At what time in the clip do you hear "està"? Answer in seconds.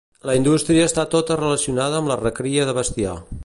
0.89-1.03